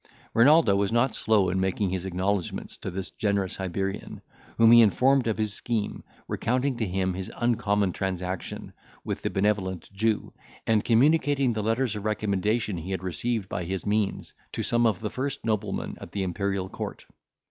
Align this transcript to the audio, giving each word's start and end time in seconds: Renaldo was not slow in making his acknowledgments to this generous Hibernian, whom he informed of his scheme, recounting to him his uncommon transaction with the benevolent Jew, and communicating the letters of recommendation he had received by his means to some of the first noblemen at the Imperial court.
Renaldo 0.33 0.75
was 0.75 0.91
not 0.91 1.13
slow 1.13 1.49
in 1.49 1.59
making 1.59 1.91
his 1.91 2.05
acknowledgments 2.07 2.75
to 2.75 2.89
this 2.89 3.11
generous 3.11 3.57
Hibernian, 3.57 4.23
whom 4.57 4.71
he 4.71 4.81
informed 4.81 5.27
of 5.27 5.37
his 5.37 5.53
scheme, 5.53 6.03
recounting 6.27 6.75
to 6.77 6.87
him 6.87 7.13
his 7.13 7.31
uncommon 7.37 7.91
transaction 7.93 8.73
with 9.03 9.21
the 9.21 9.29
benevolent 9.29 9.93
Jew, 9.93 10.33
and 10.65 10.83
communicating 10.83 11.53
the 11.53 11.61
letters 11.61 11.95
of 11.95 12.03
recommendation 12.03 12.79
he 12.79 12.89
had 12.89 13.03
received 13.03 13.47
by 13.47 13.63
his 13.65 13.85
means 13.85 14.33
to 14.53 14.63
some 14.63 14.87
of 14.87 15.01
the 15.01 15.11
first 15.11 15.45
noblemen 15.45 15.99
at 16.01 16.13
the 16.13 16.23
Imperial 16.23 16.67
court. 16.67 17.05